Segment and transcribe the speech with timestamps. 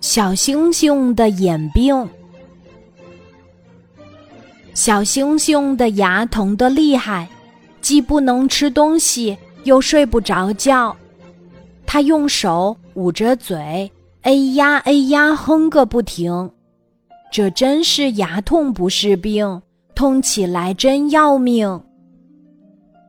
[0.00, 2.08] 小星星的眼病。
[4.72, 7.28] 小星星的牙疼得厉害，
[7.80, 10.96] 既不能吃东西，又睡不着觉。
[11.84, 13.90] 他用手捂着嘴，
[14.22, 16.50] 哎呀哎呀哼个不停。
[17.32, 19.60] 这真是牙痛不是病，
[19.94, 21.82] 痛起来真要命。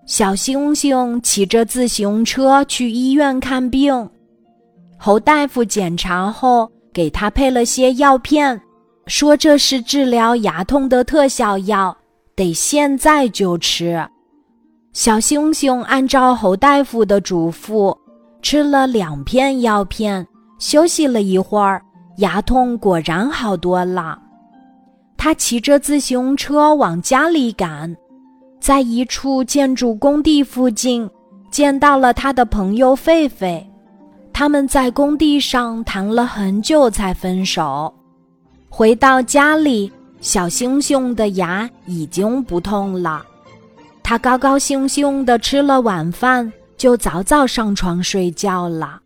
[0.06, 4.10] 小星星骑着自行车去医院看病，
[5.04, 8.62] 侯大夫检查后给他配了些药片，
[9.08, 11.98] 说这是治疗牙痛的特效药，
[12.36, 14.00] 得现在就吃。
[14.94, 17.98] 小猩猩按照侯大夫的嘱咐
[18.44, 20.24] 吃了两片药片，
[20.60, 21.82] 休息了一会儿，
[22.18, 24.20] 牙痛果然好多了。
[25.18, 27.98] 他骑着自行车往家里赶。
[28.60, 31.10] 在一处建筑工地附近，
[31.50, 33.66] 见到了他的朋友狒狒。
[34.42, 37.94] 他们在工地上谈了很久才分手。
[38.70, 43.24] 回到家里，小星星的牙已经不痛了。
[44.02, 49.00] 他高高兴兴地吃了晚饭，就早早上床睡觉了。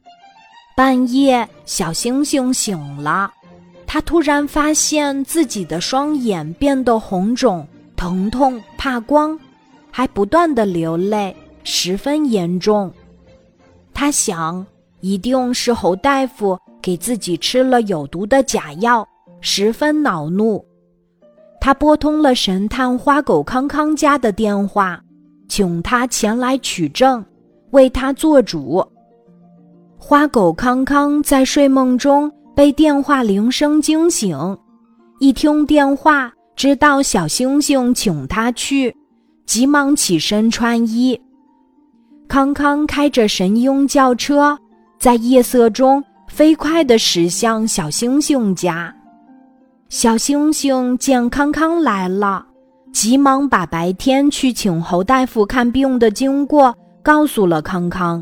[0.73, 3.29] 半夜，小星星醒了，
[3.85, 7.67] 他突然发现自己的双眼变得红肿、
[7.97, 9.37] 疼痛、怕光。
[9.91, 12.89] 还不断的流泪，十分严重。
[13.93, 14.65] 他想，
[15.05, 19.07] 一定是侯大夫给自己吃了有毒的假药，
[19.39, 20.65] 十分恼怒。
[21.61, 24.99] 他拨通了神探花狗康康家的电话，
[25.47, 27.23] 请他前来取证，
[27.69, 28.83] 为他做主。
[29.95, 34.35] 花狗康康在睡梦中被电话铃声惊醒，
[35.19, 38.95] 一听电话，知道小星星请他去。
[39.45, 41.21] 急忙起身穿衣，
[42.27, 44.57] 康康开着神鹰轿车，
[45.05, 48.91] 在夜色中飞快地驶向小星星家。
[49.87, 52.43] 小星星见康康来了，
[52.91, 58.19] 急忙把白天去请侯大夫看病的经过告诉了康康，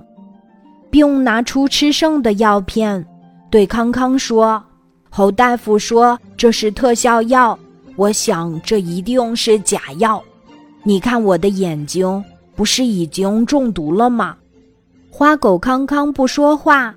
[0.92, 3.08] 并拿出吃剩的药片，
[3.50, 4.62] 对康康说
[5.10, 7.58] ：“侯大夫说这是特效药，
[7.96, 10.22] 我想这一定是假药。”
[10.84, 12.22] 你看我的眼睛
[12.58, 14.36] 不是已经中毒了吗？
[15.16, 16.92] 花狗康康不说话，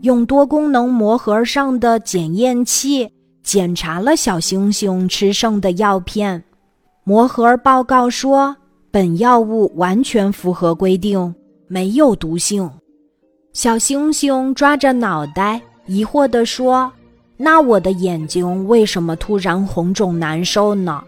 [0.00, 3.06] 用多功能魔盒上的检验器
[3.42, 6.42] 检查了小星星吃剩的药片。
[7.04, 8.56] 魔盒报告说，
[8.90, 11.34] 本药物完全符合规定，
[11.68, 12.68] 没有毒性。
[13.52, 16.90] 小星星抓着脑袋，疑惑地说
[17.36, 21.04] ：“那我的眼睛为什么突然红肿难受呢？”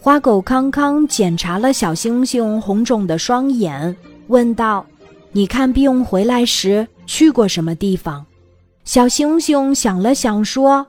[0.00, 3.94] 花狗康康检查了小星星红肿的双眼，
[4.28, 4.82] 问道
[5.34, 8.24] ：“你看病回来时去过什么地方？”
[8.84, 10.86] 小星星想了想说：“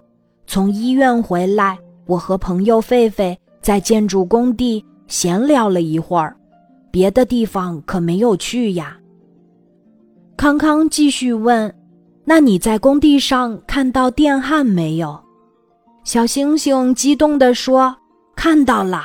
[0.48, 6.38] 从医院回来，我和朋友狒狒在建筑工地闲聊了一会儿，
[6.92, 8.98] 别的地方可没有去呀。”
[10.38, 11.74] 康康继续问
[12.24, 15.20] ：“那你在工地上看到电焊没有？”
[16.06, 17.96] 小星星激动地说。
[18.38, 19.02] 看到了，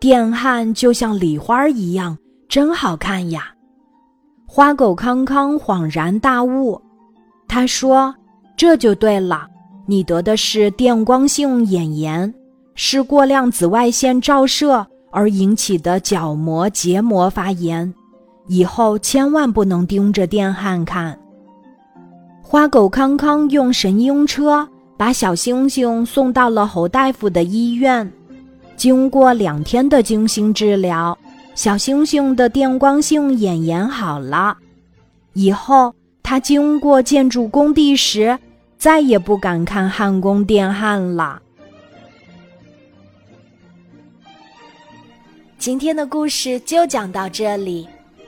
[0.00, 3.51] 电焊就像礼花一样，真好看呀！
[4.54, 6.78] 花狗康康恍然大悟，
[7.48, 8.14] 他说
[8.54, 9.48] ：“这就对了，
[9.86, 12.34] 你得的是电光性眼炎，
[12.74, 17.94] 是过量紫外线照射而引起的角膜结膜发炎，
[18.46, 21.18] 以后千万不能盯着电焊看。”
[22.44, 28.12] 花狗康康用神鹰车把小猩猩送到了侯大夫的医院。
[28.76, 31.16] 经过两天的精心治疗，
[31.54, 34.56] 小星星的电光性眼炎好了。
[35.34, 38.38] 以后他经过建筑工地时，
[38.78, 41.40] 再也不敢看焊工电焊了。
[45.58, 47.86] 今天的故事就讲到这里，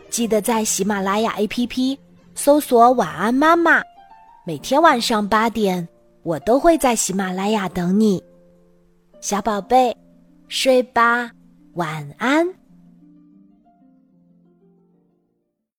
[0.09, 1.99] 记得在喜马拉雅 APP
[2.35, 3.83] 搜索“晚安妈妈”，
[4.47, 5.87] 每天晚上八点，
[6.23, 8.23] 我都会在喜马拉雅等你，
[9.21, 9.97] 小宝贝。
[10.47, 11.31] 睡吧，
[11.73, 12.47] 晚安。